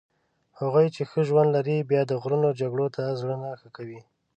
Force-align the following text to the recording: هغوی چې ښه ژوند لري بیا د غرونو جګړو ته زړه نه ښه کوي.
هغوی 0.59 0.87
چې 0.95 1.01
ښه 1.09 1.21
ژوند 1.27 1.49
لري 1.57 1.77
بیا 1.91 2.01
د 2.07 2.11
غرونو 2.21 2.49
جګړو 2.61 2.87
ته 2.95 3.01
زړه 3.21 3.35
نه 3.43 3.49
ښه 3.59 3.69
کوي. 3.77 4.01